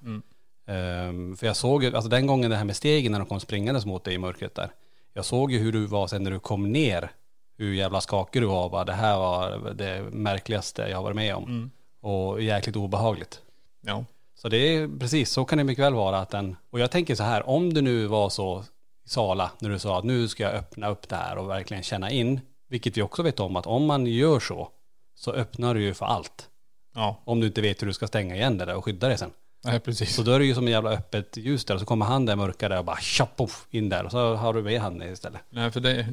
[0.67, 3.39] Ehm, för jag såg ju, alltså den gången det här med stegen när de kom
[3.39, 4.69] springandes mot dig i mörkret där.
[5.13, 7.11] Jag såg ju hur du var sen när du kom ner,
[7.57, 8.69] hur jävla skakig du var.
[8.69, 11.71] Bara, det här var det märkligaste jag har varit med om.
[12.01, 13.41] Och jäkligt obehagligt.
[13.81, 14.05] Ja.
[14.35, 17.15] Så det är precis, så kan det mycket väl vara att den, och jag tänker
[17.15, 18.63] så här, om det nu var så
[19.05, 22.11] Sala, när du sa att nu ska jag öppna upp det här och verkligen känna
[22.11, 22.39] in,
[22.69, 24.69] vilket vi också vet om att om man gör så,
[25.15, 26.49] så öppnar du ju för allt.
[26.95, 29.17] Ja, Om du inte vet hur du ska stänga igen det där och skydda dig
[29.17, 29.31] sen.
[29.63, 30.15] nej precis.
[30.15, 32.25] Så då är det ju som en jävla öppet ljus där och så kommer han
[32.25, 35.01] där mörka där och bara tjopp, poff, in där och så har du med han
[35.01, 35.41] istället.
[35.49, 36.07] Nej för det,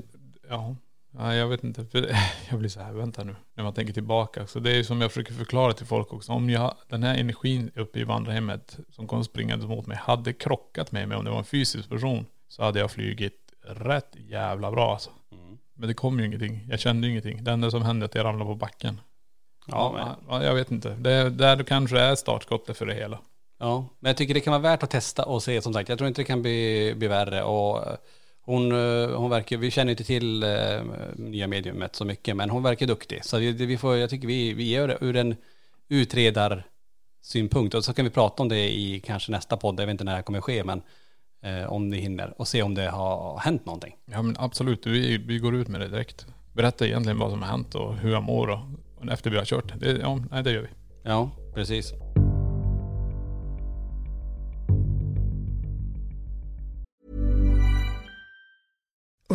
[0.48, 0.76] ja.
[1.18, 1.84] ja jag vet inte.
[1.84, 2.16] För det,
[2.50, 3.36] jag blir så här, vänta nu.
[3.56, 4.46] När man tänker tillbaka.
[4.46, 6.32] Så det är ju som jag försöker förklara till folk också.
[6.32, 10.92] Om jag, den här energin uppe i vandrarhemmet som kom springande mot mig hade krockat
[10.92, 12.26] med mig om det var en fysisk person.
[12.52, 13.34] Så hade jag flugit
[13.64, 15.10] rätt jävla bra alltså.
[15.74, 16.66] Men det kom ju ingenting.
[16.68, 17.44] Jag kände ju ingenting.
[17.44, 19.00] Det enda som hände att jag ramlade på backen.
[19.66, 20.88] Ja, men, Ja, jag vet inte.
[20.88, 23.18] Det, där kanske är startskottet för det hela.
[23.58, 25.88] ja, men jag tycker det kan vara värt att testa och se som sagt.
[25.88, 27.96] Jag tror inte det kan bli, bli värre och eh,
[28.42, 30.82] hon, eh, hon verkar, vi känner inte till eh,
[31.16, 33.24] nya mediumet så mycket, men hon verkar duktig.
[33.24, 35.36] Så vi, vi får, jag tycker vi, vi gör det ur en
[35.88, 40.04] utredarsynpunkt och så kan vi prata om det i kanske nästa podd, jag vet inte
[40.04, 40.82] när det här kommer ske, men
[41.42, 43.96] eh, om ni hinner och se om det har hänt någonting.
[44.04, 46.26] Ja men absolut, vi, vi går ut med det direkt.
[46.52, 48.60] Berätta egentligen vad som har hänt och hur jag mår och,
[48.96, 49.80] och efter vi har kört.
[49.80, 50.68] Det, ja, nej, det gör vi.
[51.02, 51.92] Ja, precis.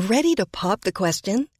[0.10, 1.48] Ready to pop the question?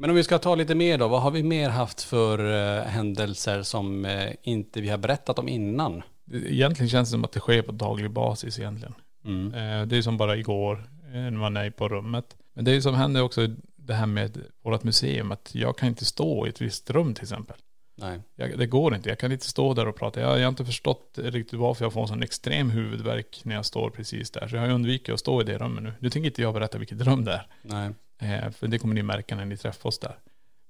[0.00, 2.38] Men om vi ska ta lite mer då, vad har vi mer haft för
[2.78, 6.02] eh, händelser som eh, inte vi har berättat om innan?
[6.32, 8.94] Egentligen känns det som att det sker på daglig basis egentligen.
[9.24, 9.54] Mm.
[9.54, 12.36] Eh, Det är som bara igår när man är på rummet.
[12.54, 15.32] Men det är som händer också det här med vårt museum.
[15.32, 17.56] Att jag kan inte stå i ett visst rum till exempel.
[17.96, 18.20] Nej.
[18.36, 19.08] Jag, det går inte.
[19.08, 20.20] Jag kan inte stå där och prata.
[20.20, 23.64] Jag, jag har inte förstått riktigt varför jag får en sån extrem huvudvärk när jag
[23.66, 24.48] står precis där.
[24.48, 25.92] Så jag har undvikit att stå i det rummet nu.
[25.98, 27.46] Nu tänker inte jag berätta vilket rum det är.
[27.62, 27.90] Nej.
[28.20, 30.18] Eh, för det kommer ni märka när ni träffar oss där.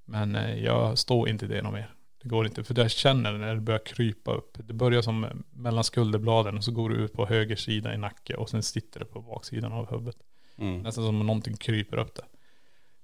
[0.05, 1.95] Men eh, jag står inte det något mer.
[2.23, 2.65] Det går inte.
[2.65, 4.57] För jag känner när det börjar krypa upp.
[4.67, 7.99] Det börjar som eh, mellan skulderbladen och så går det ut på höger sida i
[7.99, 10.17] nacke och sen sitter det på baksidan av huvudet.
[10.59, 10.83] Mm.
[10.83, 12.25] Nästan som om någonting kryper upp där.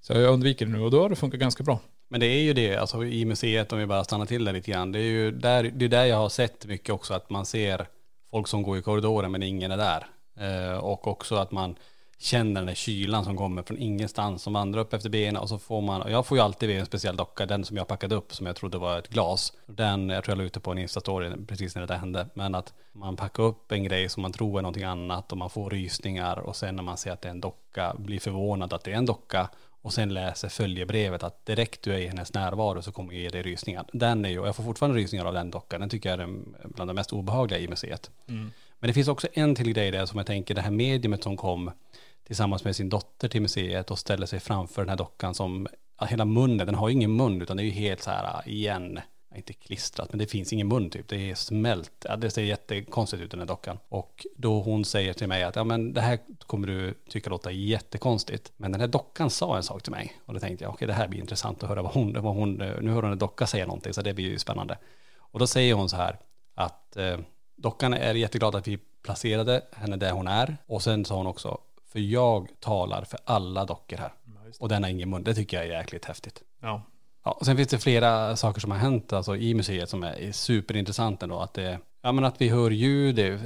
[0.01, 1.81] Så jag undviker det nu och då har det funkat ganska bra.
[2.09, 4.71] Men det är ju det, alltså i museet om vi bara stannar till där lite
[4.71, 4.93] grann.
[4.93, 7.87] Det är ju där, det är där jag har sett mycket också att man ser
[8.31, 10.07] folk som går i korridoren men ingen är där.
[10.41, 11.77] Eh, och också att man
[12.19, 15.59] känner den där kylan som kommer från ingenstans som vandrar upp efter benen och så
[15.59, 18.35] får man, och jag får ju alltid en speciell docka, den som jag packade upp
[18.35, 19.53] som jag trodde var ett glas.
[19.67, 22.55] Den, jag tror jag la ute på en Insta-story precis när det där hände, men
[22.55, 25.71] att man packar upp en grej som man tror är någonting annat och man får
[25.71, 28.93] rysningar och sen när man ser att det är en docka, blir förvånad att det
[28.93, 29.49] är en docka
[29.83, 33.29] och sen läser följebrevet att direkt du är i hennes närvaro så kommer jag ge
[33.29, 33.85] dig rysningar.
[33.93, 36.39] Den är ju, och jag får fortfarande rysningar av den dockan, den tycker jag är
[36.65, 38.11] bland de mest obehagliga i museet.
[38.79, 41.37] Men det finns också en till grej där som jag tänker, det här mediumet som
[41.37, 41.71] kom
[42.27, 45.69] tillsammans med sin dotter till museet och ställer sig framför den här dockan som,
[46.09, 49.01] hela munnen, den har ju ingen mun utan det är ju helt så här igen,
[49.37, 51.09] inte klistrat, men det finns ingen mun typ.
[51.09, 51.93] Det är smält.
[52.09, 53.79] Ja, det ser jättekonstigt ut den här dockan.
[53.89, 57.51] Och då hon säger till mig att ja men det här kommer du tycka låta
[57.51, 58.53] jättekonstigt.
[58.57, 60.13] Men den här dockan sa en sak till mig.
[60.25, 62.53] Och då tänkte jag okej det här blir intressant att höra vad hon, vad hon
[62.55, 64.79] nu hör hon en docka säga någonting så det blir ju spännande.
[65.19, 66.19] Och då säger hon så här
[66.55, 67.19] att eh,
[67.57, 70.57] dockan är jätteglad att vi placerade henne där hon är.
[70.67, 71.59] Och sen sa hon också,
[71.93, 74.13] för jag talar för alla dockor här.
[74.61, 75.25] Och den har ingen mun.
[75.25, 76.43] Det tycker jag är jäkligt häftigt.
[76.63, 76.83] Ja.
[77.25, 80.33] Ja, och sen finns det flera saker som har hänt alltså, i museet som är
[80.33, 81.39] superintressant ändå.
[81.39, 83.39] Att, det, ja, men att vi hör ljud, är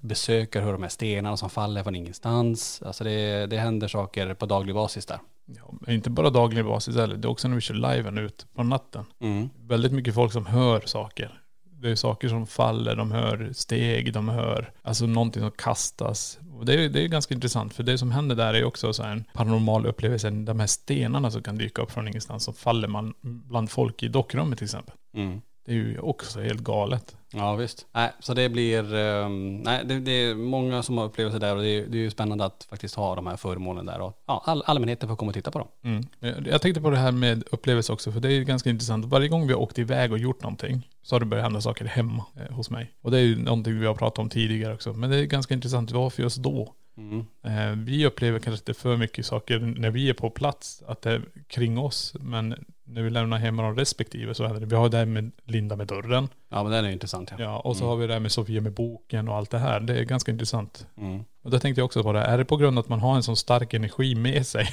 [0.00, 2.82] besökare hör de här stenarna som faller från ingenstans.
[2.86, 5.18] Alltså det, det händer saker på daglig basis där.
[5.46, 5.74] ja.
[5.80, 7.16] men Inte bara daglig basis heller.
[7.16, 9.04] Det är också när vi kör liven ut på natten.
[9.20, 9.50] Mm.
[9.56, 11.41] Väldigt mycket folk som hör saker.
[11.82, 16.38] Det är saker som faller, de hör steg, de hör alltså någonting som kastas.
[16.58, 19.02] Och det är, det är ganska intressant för det som händer där är också så
[19.02, 20.30] här en paranormal upplevelse.
[20.30, 24.08] De här stenarna som kan dyka upp från ingenstans som faller man bland folk i
[24.08, 24.94] dockrummet till exempel.
[25.16, 25.40] Mm.
[25.64, 27.16] Det är ju också helt galet.
[27.34, 27.86] Ja visst.
[27.92, 31.62] Nej, så det blir, um, nej det, det är många som har upplevelser där och
[31.62, 34.42] det är, det är ju spännande att faktiskt ha de här föremålen där och ja,
[34.46, 35.68] all, allmänheten får komma och titta på dem.
[35.84, 36.06] Mm.
[36.46, 39.04] Jag- tänkte på det här med upplevelse också, för det är ju ganska intressant.
[39.04, 41.84] Varje gång vi har åkt iväg och gjort någonting så har det börjat hända saker
[41.84, 42.92] hemma eh, hos mig.
[43.02, 44.92] Och det är ju någonting vi har pratat om tidigare också.
[44.92, 46.74] Men det är ganska intressant, varför just då?
[46.96, 47.84] Mm.
[47.84, 51.22] Vi upplever kanske inte för mycket saker när vi är på plats, att det är
[51.48, 52.14] kring oss.
[52.20, 54.66] Men när vi lämnar hem de respektive så händer det.
[54.66, 56.28] Vi har det här med Linda med dörren.
[56.50, 57.44] Ja men den är intressant ja.
[57.44, 59.80] Ja, och så har vi det här med Sofia med boken och allt det här.
[59.80, 60.86] Det är ganska intressant.
[60.96, 61.24] Mm.
[61.44, 63.16] Och då tänkte jag också på det, är det på grund av att man har
[63.16, 64.68] en sån stark energi med sig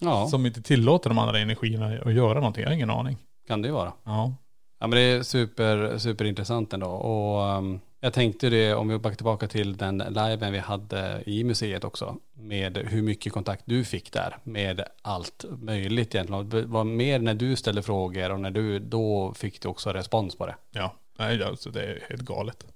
[0.00, 2.62] Ja, som inte tillåter de andra energierna att göra någonting?
[2.62, 3.16] Jag har ingen aning.
[3.48, 3.92] kan det vara.
[4.04, 4.34] Ja.
[4.80, 6.86] Ja men det är super, superintressant ändå.
[6.86, 11.44] Och um, jag tänkte det, om vi backar tillbaka till den liven vi hade i
[11.44, 16.48] museet också, med hur mycket kontakt du fick där med allt möjligt egentligen.
[16.48, 20.36] Det var mer när du ställde frågor och när du, då fick du också respons
[20.36, 20.54] på det.
[20.70, 22.66] Ja, nej alltså det är helt galet.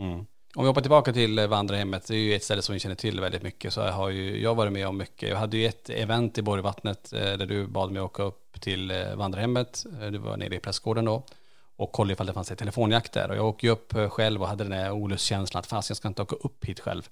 [0.00, 0.26] Mm.
[0.54, 3.20] Om vi hoppar tillbaka till vandrarhemmet, det är ju ett ställe som vi känner till
[3.20, 5.28] väldigt mycket, så jag har ju jag varit med om mycket.
[5.28, 8.90] Jag hade ju ett event i Borgvattnet eh, där du bad mig åka upp till
[8.90, 11.22] eh, vandrarhemmet, Eh, du var nere i prästgården då,
[11.78, 13.30] och kollade ifall det fanns ett telefonjakt där.
[13.30, 15.96] Och jag åker ju upp eh, själv och hade den där olustkänslan att fast jag
[15.96, 17.08] ska inte åka upp hit själv.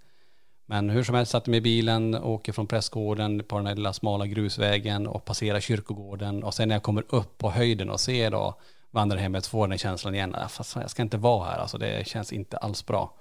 [0.66, 3.92] Men hur som helst satte mig i bilen, åker från prästgården på den här lilla
[3.92, 6.44] smala grusvägen och passerar kyrkogården.
[6.44, 8.55] Och sen när jag kommer upp på höjden och ser då
[8.90, 10.35] vandrarhemmet får den känslan igen.
[10.35, 13.14] Ah, fast jag ska inte vara här, alltså det känns inte alls bra.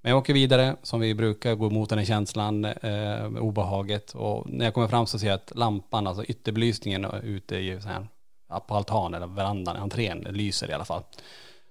[0.00, 4.12] Men jag åker vidare som vi brukar, gå mot den här känslan, eh, obehaget.
[4.14, 7.88] Och när jag kommer fram så ser jag att lampan, alltså ytterbelysningen ute i så
[7.88, 8.06] här,
[8.48, 11.02] på altanen eller verandan, entrén, lyser i alla fall.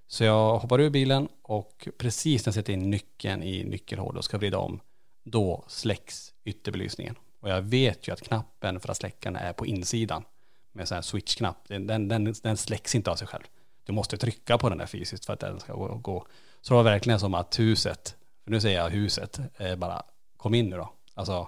[0.07, 4.25] Så jag hoppar ur bilen och precis när jag sätter in nyckeln i nyckelhålet och
[4.25, 4.79] ska vrida om,
[5.23, 7.15] då släcks ytterbelysningen.
[7.39, 10.23] Och jag vet ju att knappen för att släcka den är på insidan
[10.71, 11.67] med sån här switchknapp.
[11.67, 13.43] Den, den, den, släcks inte av sig själv.
[13.83, 16.27] Du måste trycka på den där fysiskt för att den ska gå.
[16.61, 20.03] Så det var verkligen som att huset, för nu säger jag huset, eh, bara
[20.37, 20.93] kom in nu då.
[21.13, 21.47] Alltså,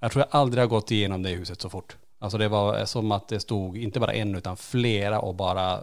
[0.00, 1.96] jag tror jag aldrig har gått igenom det huset så fort.
[2.26, 5.82] Alltså det var som att det stod inte bara en utan flera och bara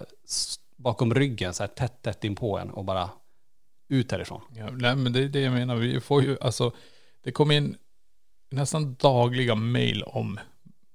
[0.77, 3.09] bakom ryggen så här tätt, tätt in på en och bara
[3.89, 4.41] ut härifrån.
[4.55, 5.75] Ja, nej, men det är det jag menar.
[5.75, 6.71] Vi får ju, alltså,
[7.23, 7.77] det kom in
[8.51, 10.39] nästan dagliga mejl om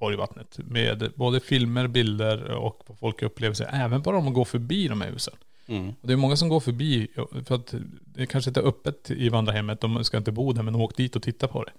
[0.00, 0.58] Borgvattnet.
[0.58, 3.66] Med både filmer, bilder och vad folk upplever sig.
[3.72, 5.34] Även bara om man går förbi de här husen.
[5.68, 5.88] Mm.
[6.00, 7.08] Och det är många som går förbi,
[7.46, 10.72] för att det kanske inte är öppet i vandrarhemmet, de ska inte bo där, men
[10.72, 11.72] de åker dit och tittar på det.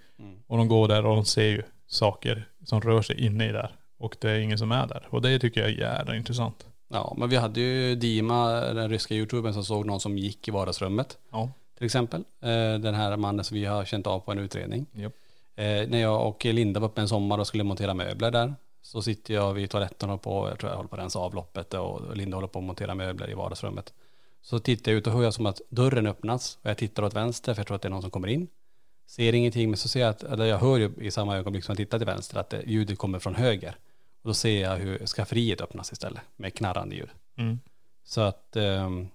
[0.47, 3.75] Och de går där och de ser ju saker som rör sig inne i där.
[3.97, 5.07] Och det är ingen som är där.
[5.09, 6.65] Och det tycker jag är jävla intressant.
[6.89, 10.51] Ja, men vi hade ju Dima, den ryska youtubern som såg någon som gick i
[10.51, 11.51] vardagsrummet Ja.
[11.77, 12.23] till exempel.
[12.41, 12.49] Eh,
[12.79, 14.85] Den här mannen som vi har känt av på en utredning.
[14.93, 15.13] Japp.
[15.55, 18.55] Eh, när jag och Linda var uppe en sommar och skulle montera möbler där.
[18.81, 21.73] Så sitter jag vid toaletten och på, jag tror jag håller på att rensa avloppet
[21.73, 23.93] och Linda håller på att montera möbler i vardagsrummet.
[24.41, 27.13] Så tittar jag ut och hör jag som att dörren öppnas och jag tittar åt
[27.13, 28.47] vänster för jag tror att det är någon som kommer in.
[29.07, 31.73] Ser ingenting men så ser jag att, eller jag hör ju i samma ögonblick som
[31.73, 33.75] jag tittar till vänster att det, ljudet kommer från höger.
[34.21, 37.09] Och då ser jag hur skafferiet öppnas istället med knarrande ljud.
[37.37, 37.59] Mm.
[38.03, 39.07] Så att ehm,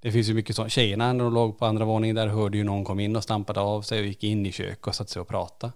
[0.00, 0.72] det finns ju mycket sånt.
[0.72, 3.60] Tjejerna när de låg på andra våningen där hörde ju någon kom in och stampade
[3.60, 5.72] av sig och gick in i köket och satte sig och pratade.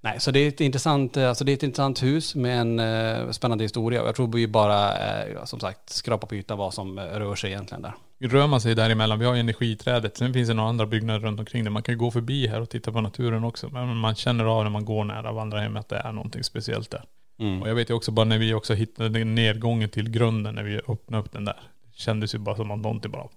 [0.00, 2.78] Nej, så det är ett intressant, eh, alltså det är ett intressant hus med en
[2.78, 4.04] eh, spännande historia.
[4.04, 7.50] Jag tror vi bara, eh, som sagt, skrapa på ytan vad som eh, rör sig
[7.50, 7.94] egentligen där.
[8.20, 11.40] Rör man sig däremellan, vi har ju energiträdet, sen finns det några andra byggnader runt
[11.40, 11.70] omkring det.
[11.70, 13.68] Man kan ju gå förbi här och titta på naturen också.
[13.68, 17.04] Men man känner av när man går nära vandrarhemmet att det är någonting speciellt där.
[17.40, 17.62] Mm.
[17.62, 20.80] Och jag vet ju också bara när vi också hittade nedgången till grunden när vi
[20.88, 21.60] öppnade upp den där.
[21.84, 23.28] Det kändes ju bara som att någonting bara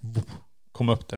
[0.71, 1.17] kom upp där.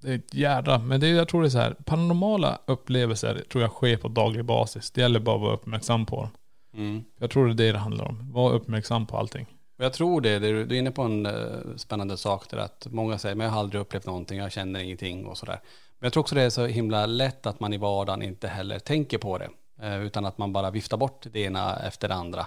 [0.00, 3.44] det är ett jädra, men det är, jag tror det är så här, paranormala upplevelser
[3.52, 4.90] tror jag sker på daglig basis.
[4.90, 6.30] Det gäller bara att vara uppmärksam på dem.
[6.76, 7.04] Mm.
[7.18, 8.32] Jag tror det är det det handlar om.
[8.32, 9.46] Var uppmärksam på allting.
[9.78, 11.32] Och jag tror det, det- du är inne på en eh,
[11.76, 15.26] spännande sak där att många säger, men jag har aldrig upplevt någonting, jag känner ingenting
[15.26, 15.60] och sådär.
[15.98, 18.78] Men jag tror också det är så himla lätt att man i vardagen inte heller
[18.78, 19.48] tänker på det,
[19.82, 22.46] eh, utan att man bara viftar bort det ena efter det andra.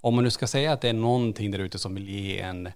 [0.00, 2.68] Om man nu ska säga att det är någonting där ute som vill ge en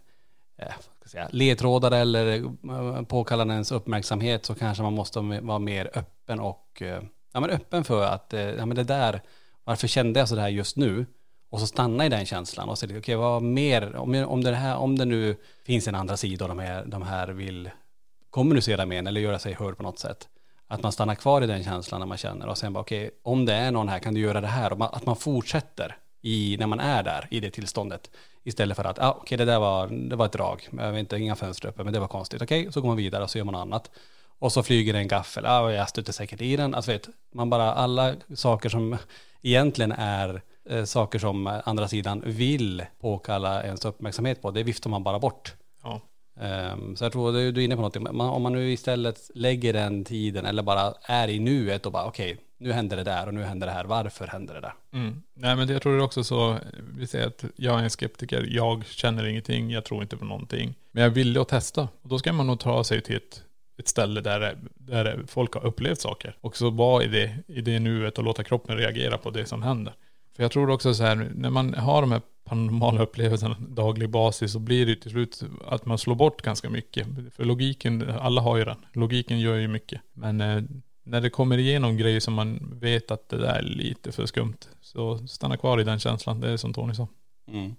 [1.15, 6.83] eh, ledtrådar eller eh, påkallar ens uppmärksamhet så kanske man måste vara mer öppen och
[6.83, 9.23] eh, ja, men öppen för att eh, ja, men det där,
[9.65, 11.07] varför kände jag så där just nu?
[11.51, 14.77] Och så stanna i den känslan och se, okej vad mer, om, om, det här,
[14.77, 17.71] om det nu finns en andra sida och de här, de här vill
[18.31, 20.29] kommunicera med en eller göra sig hörd på något sätt.
[20.69, 23.45] Att man stannar kvar i den känslan när man känner och sen bara okej, om
[23.45, 26.57] det är någon här kan du göra det här och man, att man fortsätter i,
[26.59, 28.11] när man är där i det tillståndet.
[28.45, 31.17] Istället för att, ah, okej det där var, det var ett drag, jag vet inte,
[31.17, 32.43] inga fönster uppe, men det var konstigt.
[32.43, 33.91] Okej, så går man vidare och så gör man annat.
[34.39, 36.75] Och så flyger en gaffel, ah, jag stöter säkert i den.
[36.75, 38.97] Alltså vet, man bara, alla saker som
[39.43, 45.03] egentligen är eh, saker som andra sidan vill påkalla ens uppmärksamhet på, det viftar man
[45.03, 45.55] bara bort.
[45.83, 46.01] Ja.
[46.41, 48.13] Ehm, så jag tror du, du är inne på något.
[48.13, 52.05] Man, om man nu istället lägger den tiden eller bara är i nuet och bara
[52.05, 53.85] okej, nu händer det där och nu händer det här.
[53.85, 54.75] Varför händer det där?
[54.93, 55.23] Mm.
[55.35, 56.59] Nej men det, jag tror det är också så,
[56.97, 60.75] vi säger att jag är en skeptiker, jag känner ingenting, jag tror inte på någonting.
[60.93, 61.89] Men jag är villig att testa.
[62.03, 63.43] Och då ska man nog ta sig till ett,
[63.79, 66.37] ett ställe där, där folk har upplevt saker.
[66.41, 69.63] Och så vara i det, i det nuet och låta kroppen reagera på det som
[69.63, 69.95] händer.
[70.37, 74.53] För jag tror också så här, när man har de här paranormala upplevelserna daglig basis
[74.53, 77.07] så blir det ju till slut att man slår bort ganska mycket.
[77.35, 78.77] För logiken, alla har ju den.
[78.93, 80.01] Logiken gör ju mycket.
[80.13, 80.63] Men eh,
[81.03, 84.59] när det kommer igenom grejer som man vet att det där är lite för skumt.
[84.81, 86.41] Så stanna kvar i den känslan.
[86.41, 87.09] Det är som Tony sa.
[87.49, 87.75] Mm.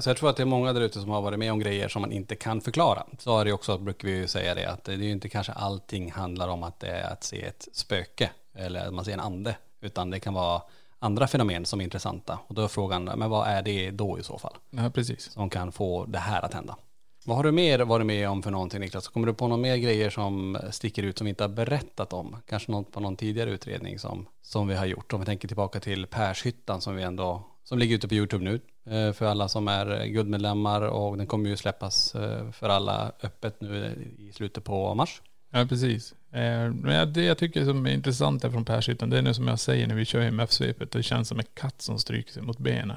[0.00, 1.88] Så jag tror att det är många där ute som har varit med om grejer
[1.88, 3.06] som man inte kan förklara.
[3.18, 5.52] Så är det också, brukar vi ju säga det, att det är ju inte kanske
[5.52, 9.20] allting handlar om att det är att se ett spöke eller att man ser en
[9.20, 10.62] ande, utan det kan vara
[10.98, 12.38] andra fenomen som är intressanta.
[12.46, 14.54] Och då är frågan, men vad är det då i så fall?
[14.70, 15.32] Ja, precis.
[15.32, 16.76] som kan få det här att hända.
[17.28, 19.08] Vad har du mer varit med om för någonting Niklas?
[19.08, 22.36] Kommer du på några mer grejer som sticker ut som vi inte har berättat om?
[22.48, 25.12] Kanske något på någon tidigare utredning som, som vi har gjort.
[25.12, 28.60] Om vi tänker tillbaka till Pershyttan som vi ändå, som ligger ute på YouTube nu
[28.94, 33.12] eh, för alla som är eh, guldmedlemmar och den kommer ju släppas eh, för alla
[33.22, 35.22] öppet nu i slutet på mars.
[35.50, 36.14] Ja, precis.
[36.30, 39.58] Men det jag tycker som är intressant är från Pershyttan, det är nu som jag
[39.58, 42.96] säger när vi kör MF-svepet, det känns som en katt som stryker sig mot benen.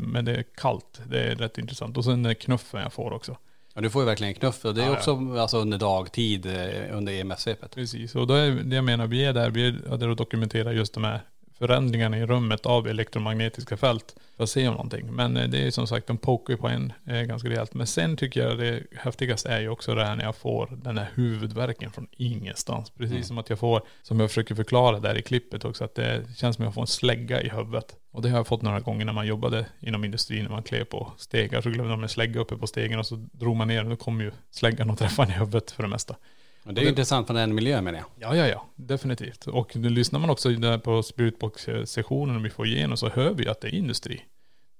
[0.00, 1.96] Men det är kallt, det är rätt intressant.
[1.96, 3.36] Och sen den knuffen jag får också.
[3.74, 4.96] Ja, du får ju verkligen knuff och det är Ja, ja.
[4.96, 7.74] också alltså, under dagtid eh, under EMF-svepet.
[7.74, 10.72] Precis, och då är det jag menar, vi är där, vi är där och dokumenterar
[10.72, 11.20] just de här
[11.60, 15.14] förändringarna i rummet av elektromagnetiska fält för att se om någonting.
[15.14, 17.74] Men eh, det är som sagt, de pokar på en eh, ganska rejält.
[17.74, 20.98] Men sen tycker jag det häftigaste är ju också det här när jag får den
[20.98, 22.90] här huvudvärken från ingenstans.
[22.90, 26.24] Precis som att jag får, som jag försöker förklara där i klippet också, att det
[26.36, 27.96] känns som att jag får en slägga i huvudet.
[28.10, 30.84] Och det har jag fått några gånger när man jobbade inom industrin, när man klev
[30.84, 33.84] på stegar så glömde man en slägga uppe på stegen och så drog man ner
[33.84, 36.16] och då kom ju släggan och träffade en i huvudet för det mesta.
[36.64, 38.06] Och det är ju intressant för den miljön menar jag.
[38.16, 39.46] Ja, ja, ja, definitivt.
[39.46, 43.60] Och nu lyssnar man också där på spiritbox-sessionen vi får igenom så hör vi att
[43.60, 44.24] det är industri.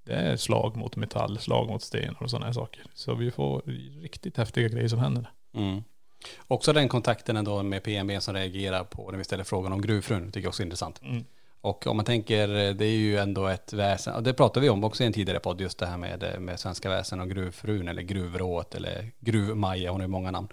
[0.07, 2.83] Det är slag mot metall, slag mot stenar och sådana här saker.
[2.95, 3.63] Så vi får
[4.03, 5.31] riktigt häftiga grejer som händer.
[5.55, 5.83] Mm.
[6.47, 10.33] Också den kontakten ändå med PMB som reagerar på när vi ställer frågan om gruvfrun,
[10.33, 11.03] tycker jag också är intressant.
[11.03, 11.25] Mm.
[11.61, 14.85] Och om man tänker, det är ju ändå ett väsen, och det pratade vi om
[14.85, 18.03] också i en tidigare podd, just det här med, med svenska väsen och gruvfrun eller
[18.03, 20.49] gruvrået eller gruvmaja, hon har ju många namn.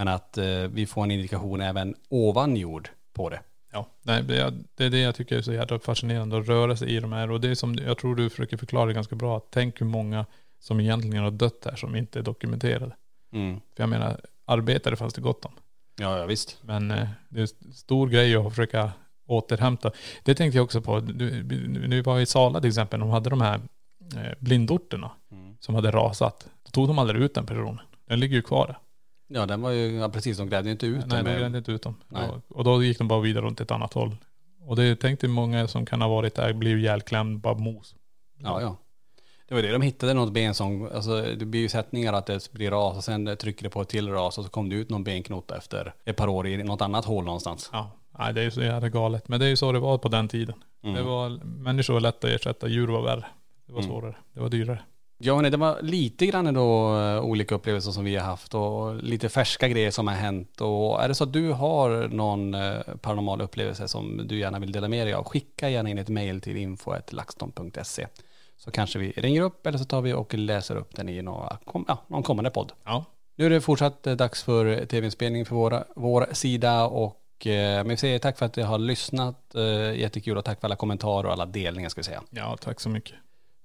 [0.00, 3.40] Men att eh, vi får en indikation även ovan jord på det.
[3.72, 6.76] Ja, nej, det är det är det jag tycker är så jävla fascinerande att röra
[6.76, 7.30] sig i de här.
[7.30, 9.36] Och det är som jag tror du försöker förklara ganska bra.
[9.36, 10.26] Att tänk hur många
[10.58, 12.96] som egentligen har dött här som inte är dokumenterade.
[13.32, 13.60] Mm.
[13.76, 15.52] För jag menar, arbetare fanns det gott om.
[16.00, 16.58] Ja, ja visst.
[16.62, 18.92] Men eh, det är en stor grej att försöka
[19.26, 19.90] återhämta.
[20.24, 21.00] Det tänkte jag också på.
[21.00, 23.00] Nu vi var i Sala till exempel.
[23.00, 23.60] De hade de här
[24.16, 25.56] eh, blindorterna Mm.
[25.60, 26.48] som hade rasat.
[26.62, 27.80] Då tog de aldrig ut den personen.
[28.08, 28.78] Den ligger ju kvar där.
[29.32, 31.82] Ja, den var ju, ja, precis, de grävde inte ut Nej, de grävde inte ut
[31.82, 31.94] dem.
[32.08, 32.28] Nej.
[32.48, 34.16] Och, då gick de bara vidare runt ett annat håll.
[34.66, 37.94] Och det tänkte många som kan ha varit där, blir ihjälklämd, bara mos.
[38.38, 38.76] Ja, ja.
[39.48, 42.52] Det var det, de hittade något ben som, alltså det blir ju sättningar att det
[42.52, 44.90] blir ras och sen trycker det på ett till ras och så kom det ut
[44.90, 47.70] någon benknota efter ett par år i något annat hål någonstans.
[47.72, 49.28] Ja, nej, det är ju så jävla galet.
[49.28, 50.54] Men det är ju så det var på den tiden.
[50.82, 50.94] Mm.
[50.96, 53.26] Det var, människor var lätta att ersätta, djur var värre.
[53.66, 53.90] Det var Mm.
[53.90, 54.16] svårare.
[54.32, 54.82] Det var dyrare.
[55.22, 59.02] Ja, hörni, det var lite grann då eh, olika upplevelser som vi har haft och
[59.02, 60.60] lite färska grejer som har hänt.
[60.60, 64.72] Och är det så att du har någon eh, paranormal upplevelse som du gärna vill
[64.72, 68.06] dela med dig av, skicka gärna in ett mejl till info.laxton.se
[68.56, 71.58] så kanske vi ringer upp eller så tar vi och läser upp den i några,
[71.64, 72.72] kom, ja, någon kommande podd.
[72.84, 73.04] Ja.
[73.36, 77.96] Nu är det fortsatt eh, dags för tv-inspelning för våra, vår sida och men vi
[77.96, 79.54] säger tack för att ni har lyssnat.
[79.94, 82.22] Jättekul och tack för alla kommentarer och alla delningar ska vi säga.
[82.30, 83.14] Ja, tack så mycket.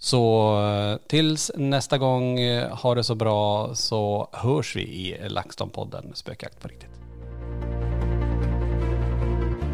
[0.05, 6.13] Så eh, tills nästa gång, eh, ha det så bra så hörs vi i LaxTon-podden
[6.13, 6.89] Spökjakt på riktigt.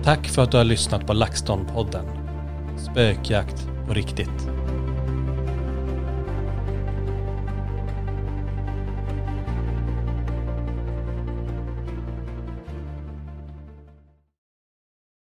[0.04, 2.06] Tack för att du har lyssnat på LaxTon-podden
[2.78, 4.61] Spökjakt på riktigt.